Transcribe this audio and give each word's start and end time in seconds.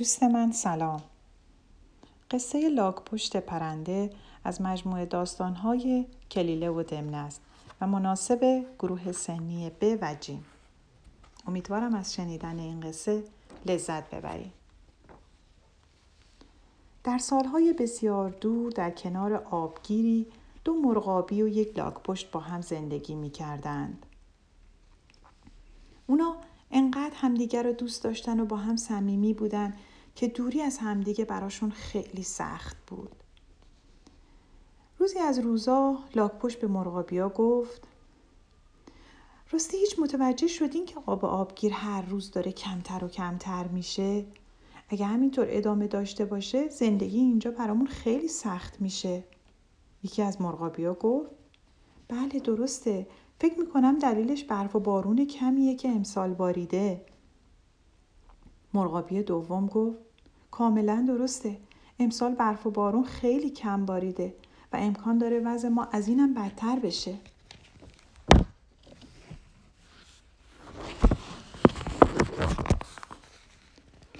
دوست 0.00 0.22
من 0.22 0.52
سلام. 0.52 1.02
قصه 2.30 2.68
لاک 2.68 2.94
پشت 2.94 3.36
پرنده 3.36 4.10
از 4.44 4.62
مجموعه 4.62 5.06
داستانهای 5.06 6.06
کلیله 6.30 6.70
و 6.70 6.82
دمنه 6.82 7.16
است 7.16 7.40
و 7.80 7.86
مناسب 7.86 8.66
گروه 8.78 9.12
سنی 9.12 9.70
ب 9.80 9.98
و 10.02 10.14
جیم 10.20 10.44
امیدوارم 11.46 11.94
از 11.94 12.14
شنیدن 12.14 12.58
این 12.58 12.80
قصه 12.80 13.24
لذت 13.66 14.14
ببرید. 14.14 14.52
در 17.04 17.18
سالهای 17.18 17.72
بسیار 17.72 18.30
دور 18.30 18.72
در 18.72 18.90
کنار 18.90 19.34
آبگیری 19.34 20.26
دو 20.64 20.74
مرغابی 20.74 21.42
و 21.42 21.48
یک 21.48 21.78
لاک 21.78 21.94
پشت 21.94 22.30
با 22.30 22.40
هم 22.40 22.60
زندگی 22.60 23.14
می 23.14 23.30
کردند. 23.30 24.06
اونا 26.06 26.36
انقدر 26.70 27.14
همدیگر 27.14 27.62
رو 27.62 27.72
دوست 27.72 28.04
داشتن 28.04 28.40
و 28.40 28.44
با 28.44 28.56
هم 28.56 28.76
صمیمی 28.76 29.34
بودن 29.34 29.74
که 30.14 30.28
دوری 30.28 30.62
از 30.62 30.78
همدیگه 30.78 31.24
براشون 31.24 31.70
خیلی 31.70 32.22
سخت 32.22 32.76
بود. 32.86 33.16
روزی 34.98 35.18
از 35.18 35.38
روزا 35.38 35.98
لاکپشت 36.14 36.60
به 36.60 36.66
مرغابیا 36.66 37.28
گفت 37.28 37.88
راستی 39.50 39.76
هیچ 39.76 39.98
متوجه 39.98 40.46
شدین 40.46 40.86
که 40.86 40.96
آب 41.06 41.24
آبگیر 41.24 41.72
هر 41.72 42.02
روز 42.02 42.30
داره 42.30 42.52
کمتر 42.52 43.04
و 43.04 43.08
کمتر 43.08 43.68
میشه؟ 43.68 44.26
اگه 44.88 45.06
همینطور 45.06 45.46
ادامه 45.48 45.86
داشته 45.86 46.24
باشه 46.24 46.68
زندگی 46.68 47.18
اینجا 47.18 47.50
برامون 47.50 47.86
خیلی 47.86 48.28
سخت 48.28 48.80
میشه. 48.80 49.24
یکی 50.02 50.22
از 50.22 50.40
مرغابیا 50.40 50.94
گفت 50.94 51.30
بله 52.08 52.40
درسته 52.40 53.06
فکر 53.40 53.58
می‌کنم 53.58 53.98
دلیلش 53.98 54.44
برف 54.44 54.76
و 54.76 54.80
بارون 54.80 55.26
کمیه 55.26 55.74
که 55.74 55.88
امسال 55.88 56.34
باریده. 56.34 57.06
مرغابی 58.74 59.22
دوم 59.22 59.66
گفت 59.66 59.98
کاملا 60.50 61.04
درسته. 61.08 61.56
امسال 61.98 62.34
برف 62.34 62.66
و 62.66 62.70
بارون 62.70 63.04
خیلی 63.04 63.50
کم 63.50 63.86
باریده 63.86 64.34
و 64.72 64.76
امکان 64.76 65.18
داره 65.18 65.40
وضع 65.40 65.68
ما 65.68 65.84
از 65.92 66.08
اینم 66.08 66.34
بدتر 66.34 66.78
بشه. 66.78 67.14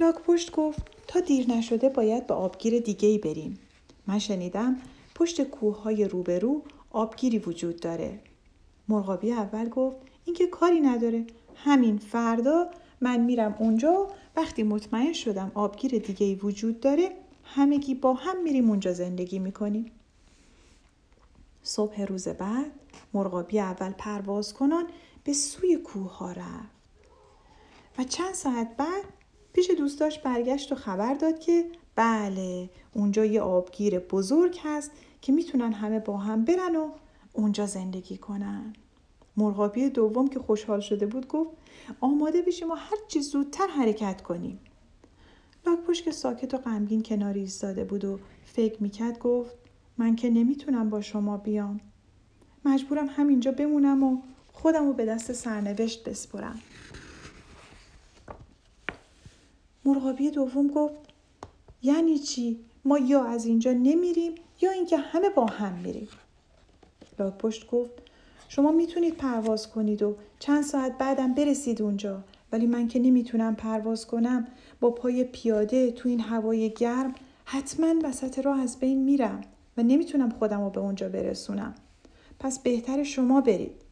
لاک 0.00 0.14
پشت 0.14 0.52
گفت 0.52 0.82
تا 1.06 1.20
دیر 1.20 1.50
نشده 1.50 1.88
باید 1.88 2.26
به 2.26 2.34
آبگیر 2.34 2.80
دیگه 2.80 3.08
ای 3.08 3.18
بریم. 3.18 3.58
من 4.06 4.18
شنیدم 4.18 4.76
پشت 5.14 5.42
کوه 5.42 5.82
های 5.82 6.04
روبرو 6.04 6.62
آبگیری 6.90 7.38
وجود 7.38 7.80
داره. 7.80 8.20
مرغابی 8.88 9.32
اول 9.32 9.68
گفت 9.68 9.96
اینکه 10.24 10.46
کاری 10.46 10.80
نداره 10.80 11.26
همین 11.54 11.98
فردا 11.98 12.66
من 13.00 13.20
میرم 13.20 13.54
اونجا. 13.58 14.08
وقتی 14.36 14.62
مطمئن 14.62 15.12
شدم 15.12 15.52
آبگیر 15.54 15.98
دیگه 15.98 16.26
ای 16.26 16.34
وجود 16.34 16.80
داره 16.80 17.10
همگی 17.44 17.94
با 17.94 18.14
هم 18.14 18.42
میریم 18.42 18.70
اونجا 18.70 18.92
زندگی 18.92 19.38
می‌کنیم. 19.38 19.86
صبح 21.62 22.02
روز 22.02 22.28
بعد 22.28 22.70
مرغابی 23.14 23.60
اول 23.60 23.90
پرواز 23.90 24.54
کنان 24.54 24.86
به 25.24 25.32
سوی 25.32 25.76
کوه 25.76 26.16
ها 26.16 26.32
رفت. 26.32 26.80
و 27.98 28.04
چند 28.04 28.34
ساعت 28.34 28.76
بعد 28.76 29.04
پیش 29.52 29.70
دوستاش 29.70 30.18
برگشت 30.18 30.72
و 30.72 30.74
خبر 30.74 31.14
داد 31.14 31.38
که 31.38 31.64
بله 31.94 32.70
اونجا 32.92 33.24
یه 33.24 33.40
آبگیر 33.40 33.98
بزرگ 33.98 34.58
هست 34.62 34.90
که 35.20 35.32
می‌تونن 35.32 35.72
همه 35.72 35.98
با 35.98 36.16
هم 36.16 36.44
برن 36.44 36.76
و 36.76 36.90
اونجا 37.32 37.66
زندگی 37.66 38.16
کنن. 38.16 38.72
مرغابی 39.36 39.88
دوم 39.88 40.28
که 40.28 40.38
خوشحال 40.38 40.80
شده 40.80 41.06
بود 41.06 41.28
گفت 41.28 41.50
آماده 42.00 42.42
بشیم 42.42 42.70
و 42.70 42.74
هر 42.74 42.96
چی 43.08 43.20
زودتر 43.20 43.66
حرکت 43.66 44.22
کنیم. 44.22 44.60
لاکپوش 45.66 46.02
که 46.02 46.10
ساکت 46.10 46.54
و 46.54 46.58
غمگین 46.58 47.02
کناری 47.02 47.40
ایستاده 47.40 47.84
بود 47.84 48.04
و 48.04 48.18
فکر 48.44 48.82
می‌کرد 48.82 49.18
گفت 49.18 49.54
من 49.98 50.16
که 50.16 50.30
نمی‌تونم 50.30 50.90
با 50.90 51.00
شما 51.00 51.36
بیام. 51.36 51.80
مجبورم 52.64 53.06
همینجا 53.06 53.52
بمونم 53.52 54.02
و 54.02 54.22
خودم 54.52 54.86
رو 54.86 54.92
به 54.92 55.04
دست 55.04 55.32
سرنوشت 55.32 56.08
بسپرم. 56.08 56.60
مرغابی 59.84 60.30
دوم 60.30 60.68
گفت 60.68 60.94
یعنی 61.82 62.18
چی؟ 62.18 62.60
ما 62.84 62.98
یا 62.98 63.24
از 63.24 63.46
اینجا 63.46 63.72
نمیریم 63.72 64.34
یا 64.60 64.70
اینکه 64.70 64.96
همه 64.96 65.30
با 65.30 65.46
هم 65.46 65.72
میریم. 65.74 66.08
لاکپشت 67.18 67.70
گفت 67.70 68.09
شما 68.52 68.72
می‌تونید 68.72 69.16
پرواز 69.16 69.68
کنید 69.68 70.02
و 70.02 70.16
چند 70.38 70.64
ساعت 70.64 70.98
بعدم 70.98 71.34
برسید 71.34 71.82
اونجا. 71.82 72.24
ولی 72.52 72.66
من 72.66 72.88
که 72.88 72.98
نمی‌تونم 72.98 73.56
پرواز 73.56 74.06
کنم 74.06 74.46
با 74.80 74.90
پای 74.90 75.24
پیاده 75.24 75.90
تو 75.90 76.08
این 76.08 76.20
هوای 76.20 76.70
گرم 76.70 77.14
حتما 77.44 77.94
وسط 78.04 78.38
راه 78.38 78.60
از 78.60 78.78
بین 78.80 79.04
میرم 79.04 79.40
و 79.76 79.82
نمی‌تونم 79.82 80.30
خودم 80.30 80.60
رو 80.60 80.70
به 80.70 80.80
اونجا 80.80 81.08
برسونم. 81.08 81.74
پس 82.38 82.58
بهتر 82.58 83.02
شما 83.02 83.40
برید. 83.40 83.82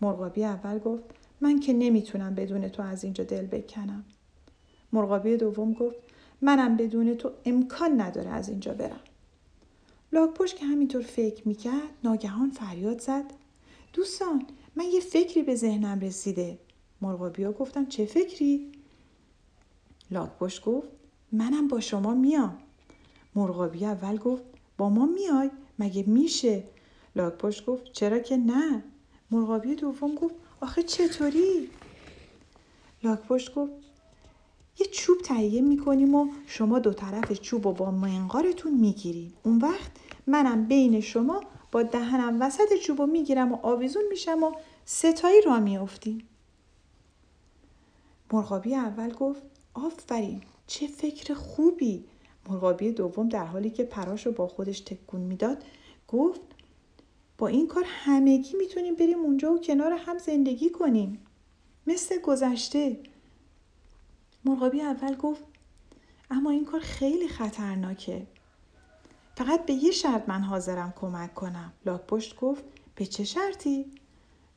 مرغابی 0.00 0.44
اول 0.44 0.78
گفت 0.78 1.04
من 1.40 1.60
که 1.60 1.72
نمی‌تونم 1.72 2.34
بدون 2.34 2.68
تو 2.68 2.82
از 2.82 3.04
اینجا 3.04 3.24
دل 3.24 3.46
بکنم. 3.46 4.04
مرغابی 4.92 5.36
دوم 5.36 5.72
گفت 5.72 5.96
منم 6.40 6.76
بدون 6.76 7.14
تو 7.14 7.30
امکان 7.44 8.00
نداره 8.00 8.30
از 8.30 8.48
اینجا 8.48 8.72
برم. 8.74 9.00
لاکپشت 10.12 10.56
که 10.56 10.64
همینطور 10.64 11.02
فکر 11.02 11.48
می‌کرد 11.48 11.90
ناگهان 12.04 12.50
فریاد 12.50 13.00
زد. 13.00 13.24
دوستان 13.96 14.46
من 14.76 14.84
یه 14.84 15.00
فکری 15.00 15.42
به 15.42 15.54
ذهنم 15.54 16.00
رسیده. 16.00 16.58
مرغابیا 17.00 17.52
گفتن 17.52 17.86
چه 17.86 18.06
فکری؟ 18.06 18.72
لاکپشت 20.10 20.64
گفت 20.64 20.88
منم 21.32 21.68
با 21.68 21.80
شما 21.80 22.14
میام. 22.14 22.58
مرغابی 23.34 23.84
اول 23.84 24.16
گفت 24.16 24.42
با 24.78 24.88
ما 24.88 25.06
میای؟ 25.06 25.50
مگه 25.78 26.04
میشه؟ 26.06 26.64
لاکپشت 27.16 27.66
گفت 27.66 27.92
چرا 27.92 28.18
که 28.18 28.36
نه. 28.36 28.84
مرغابی 29.30 29.74
دوم 29.74 30.14
گفت 30.14 30.34
آخه 30.60 30.82
چطوری؟ 30.82 31.70
لاکپشت 33.02 33.54
گفت 33.54 33.72
یه 34.78 34.86
چوب 34.92 35.18
تهیه 35.24 35.60
می‌کنیم 35.60 36.14
و 36.14 36.28
شما 36.46 36.78
دو 36.78 36.92
طرف 36.92 37.32
چوب 37.32 37.66
و 37.66 37.72
با 37.72 37.90
منقارتون 37.90 38.74
می‌گیریم 38.74 39.34
اون 39.42 39.58
وقت 39.58 39.90
منم 40.26 40.64
بین 40.64 41.00
شما 41.00 41.40
با 41.72 41.82
دهنم 41.82 42.42
وسط 42.42 42.74
چوب 42.82 43.00
و 43.00 43.06
می‌گیرم 43.06 43.52
و 43.52 43.58
آویزون 43.62 44.02
میشم 44.10 44.42
و 44.42 44.52
ستایی 44.84 45.42
را 45.42 45.60
میافتیم. 45.60 46.28
مرغابی 48.32 48.74
اول 48.74 49.12
گفت 49.12 49.42
آفرین 49.74 50.42
چه 50.66 50.86
فکر 50.86 51.34
خوبی. 51.34 52.04
مرغابی 52.48 52.92
دوم 52.92 53.28
در 53.28 53.44
حالی 53.44 53.70
که 53.70 53.84
پراش 53.84 54.26
رو 54.26 54.32
با 54.32 54.48
خودش 54.48 54.80
تکون 54.80 55.20
می‌داد 55.20 55.64
گفت 56.08 56.40
با 57.38 57.48
این 57.48 57.66
کار 57.66 57.84
همگی 57.86 58.56
می‌تونیم 58.56 58.94
بریم 58.94 59.18
اونجا 59.18 59.52
و 59.52 59.60
کنار 59.60 59.92
هم 59.92 60.18
زندگی 60.18 60.70
کنیم. 60.70 61.26
مثل 61.86 62.20
گذشته. 62.20 63.00
مرغابی 64.44 64.80
اول 64.80 65.16
گفت 65.16 65.44
اما 66.30 66.50
این 66.50 66.64
کار 66.64 66.80
خیلی 66.80 67.28
خطرناکه. 67.28 68.26
فقط 69.36 69.66
به 69.66 69.72
یه 69.72 69.90
شرط 69.90 70.28
من 70.28 70.40
حاضرم 70.40 70.94
کمک 70.96 71.34
کنم. 71.34 71.72
لاکپشت 71.86 72.36
گفت 72.36 72.64
به 72.94 73.06
چه 73.06 73.24
شرطی؟ 73.24 73.86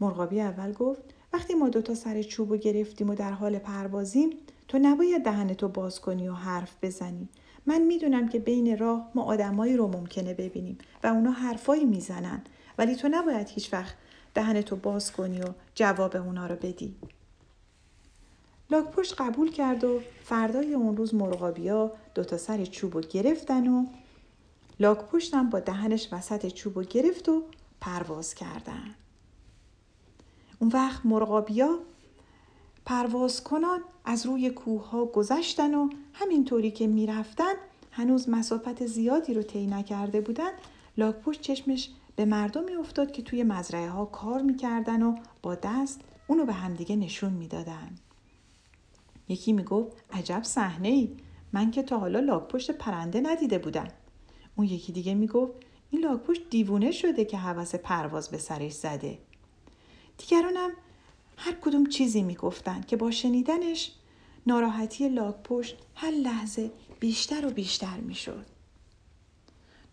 مرغابی 0.00 0.40
اول 0.40 0.72
گفت 0.72 1.02
وقتی 1.32 1.54
ما 1.54 1.68
دوتا 1.68 1.94
سر 1.94 2.22
چوب 2.22 2.50
و 2.50 2.56
گرفتیم 2.56 3.10
و 3.10 3.14
در 3.14 3.32
حال 3.32 3.58
پروازیم 3.58 4.30
تو 4.68 4.78
نباید 4.78 5.24
دهنتو 5.24 5.68
باز 5.68 6.00
کنی 6.00 6.28
و 6.28 6.32
حرف 6.32 6.76
بزنی. 6.82 7.28
من 7.66 7.82
می‌دونم 7.82 8.28
که 8.28 8.38
بین 8.38 8.78
راه 8.78 9.10
ما 9.14 9.22
آدمایی 9.22 9.76
رو 9.76 9.88
ممکنه 9.88 10.34
ببینیم 10.34 10.78
و 11.04 11.06
اونا 11.06 11.30
حرفایی 11.30 11.84
می‌زنن 11.84 12.42
ولی 12.78 12.96
تو 12.96 13.08
نباید 13.08 13.48
هیچ 13.48 13.72
وقت 13.72 13.94
دهنتو 14.34 14.76
باز 14.76 15.12
کنی 15.12 15.42
و 15.42 15.46
جواب 15.74 16.16
اونا 16.16 16.46
رو 16.46 16.56
بدی. 16.56 16.94
لاکپشت 18.70 19.20
قبول 19.20 19.50
کرد 19.50 19.84
و 19.84 20.00
فردای 20.24 20.74
اون 20.74 20.96
روز 20.96 21.14
مرغابیا 21.14 21.92
دوتا 22.14 22.38
سر 22.38 22.64
چوب 22.64 22.96
و 22.96 23.00
گرفتن 23.00 23.68
و 23.68 23.86
لاک 24.80 24.98
پشتم 24.98 25.50
با 25.50 25.60
دهنش 25.60 26.08
وسط 26.12 26.46
چوب 26.46 26.76
و 26.76 26.82
گرفت 26.82 27.28
و 27.28 27.42
پرواز 27.80 28.34
کردن. 28.34 28.94
اون 30.58 30.70
وقت 30.70 31.06
مرغابیا 31.06 31.78
پرواز 32.84 33.44
کنان 33.44 33.80
از 34.04 34.26
روی 34.26 34.50
کوه 34.50 34.90
ها 34.90 35.04
گذشتن 35.04 35.74
و 35.74 35.88
همینطوری 36.12 36.70
که 36.70 36.86
می‌رفتن 36.86 37.52
هنوز 37.90 38.28
مسافت 38.28 38.86
زیادی 38.86 39.34
رو 39.34 39.42
طی 39.42 39.66
نکرده 39.66 40.20
بودن 40.20 40.50
لاکپشت 40.98 41.40
چشمش 41.40 41.90
به 42.16 42.24
مردمی 42.24 42.74
افتاد 42.74 43.12
که 43.12 43.22
توی 43.22 43.42
مزرعه 43.42 43.88
ها 43.88 44.04
کار 44.04 44.42
می‌کردن 44.42 45.02
و 45.02 45.16
با 45.42 45.54
دست 45.54 46.00
اونو 46.26 46.44
به 46.44 46.52
همدیگه 46.52 46.96
نشون 46.96 47.32
می‌دادن. 47.32 47.90
یکی 49.28 49.52
می‌گفت 49.52 50.04
عجب 50.12 50.42
صحنه 50.42 50.88
ای 50.88 51.16
من 51.52 51.70
که 51.70 51.82
تا 51.82 51.98
حالا 51.98 52.20
لاکپشت 52.20 52.70
پرنده 52.70 53.20
ندیده 53.20 53.58
بودم. 53.58 53.88
اون 54.56 54.66
یکی 54.66 54.92
دیگه 54.92 55.14
می‌گفت 55.14 55.52
این 55.90 56.00
لاکپشت 56.00 56.50
دیوونه 56.50 56.90
شده 56.90 57.24
که 57.24 57.36
حوس 57.36 57.74
پرواز 57.74 58.28
به 58.28 58.38
سرش 58.38 58.72
زده 58.72 59.18
دیگرانم 60.18 60.70
هر 61.36 61.52
کدوم 61.52 61.86
چیزی 61.86 62.22
می‌گفتن 62.22 62.80
که 62.80 62.96
با 62.96 63.10
شنیدنش 63.10 63.92
ناراحتی 64.46 65.08
لاک 65.08 65.36
پشت 65.44 65.76
هر 65.94 66.10
لحظه 66.10 66.70
بیشتر 67.00 67.46
و 67.46 67.50
بیشتر 67.50 67.96
می 67.96 68.14
شد. 68.14 68.46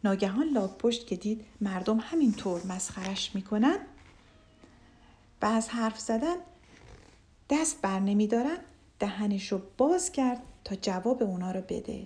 ناگهان 0.04 0.50
لاک 0.50 0.78
پشت 0.78 1.08
که 1.08 1.16
دید 1.16 1.46
مردم 1.62 2.00
همینطور 2.00 2.66
مسخرش 2.66 3.36
می‌کنن 3.36 3.78
و 5.42 5.46
از 5.46 5.70
حرف 5.70 6.00
زدن 6.00 6.36
دست 7.50 7.82
بر 7.82 8.00
نمی 8.00 8.28
دارن 8.28 8.58
دهنش 9.00 9.52
رو 9.52 9.62
باز 9.78 10.12
کرد 10.12 10.42
تا 10.64 10.76
جواب 10.76 11.24
اونا 11.24 11.52
رو 11.52 11.62
بده 11.62 12.06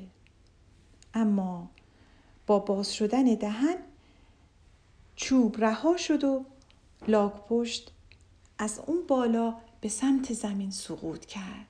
اما 1.13 1.69
با 2.47 2.59
باز 2.59 2.93
شدن 2.93 3.23
دهن 3.23 3.75
چوب 5.15 5.63
رها 5.63 5.97
شد 5.97 6.23
و 6.23 6.45
لاک 7.07 7.33
پشت 7.33 7.91
از 8.57 8.79
اون 8.87 9.07
بالا 9.07 9.55
به 9.81 9.89
سمت 9.89 10.33
زمین 10.33 10.71
سقوط 10.71 11.25
کرد. 11.25 11.67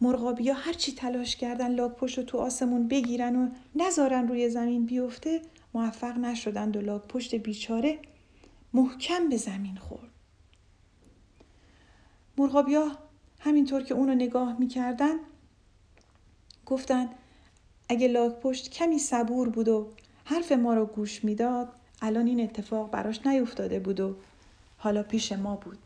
مرغابیا 0.00 0.54
هرچی 0.54 0.92
تلاش 0.92 1.36
کردن 1.36 1.74
لاک 1.74 1.92
پشت 1.92 2.18
رو 2.18 2.24
تو 2.24 2.38
آسمون 2.38 2.88
بگیرن 2.88 3.36
و 3.36 3.48
نذارن 3.74 4.28
روی 4.28 4.50
زمین 4.50 4.86
بیفته 4.86 5.42
موفق 5.74 6.18
نشدند 6.18 6.76
و 6.76 6.80
لاک 6.80 7.02
پشت 7.02 7.34
بیچاره 7.34 7.98
محکم 8.72 9.28
به 9.28 9.36
زمین 9.36 9.76
خورد. 9.76 10.10
مرغابیا 12.38 12.90
همینطور 13.40 13.82
که 13.82 13.94
اونو 13.94 14.14
نگاه 14.14 14.58
می‌کردن 14.58 15.14
گفتن 16.66 17.08
اگه 17.88 18.08
لاک 18.08 18.32
پشت 18.40 18.70
کمی 18.70 18.98
صبور 18.98 19.48
بود 19.48 19.68
و 19.68 19.88
حرف 20.24 20.52
ما 20.52 20.74
رو 20.74 20.86
گوش 20.86 21.24
می‌داد 21.24 21.68
الان 22.02 22.26
این 22.26 22.40
اتفاق 22.40 22.90
براش 22.90 23.26
نیفتاده 23.26 23.80
بود 23.80 24.00
و 24.00 24.16
حالا 24.78 25.02
پیش 25.02 25.32
ما 25.32 25.56
بود. 25.56 25.78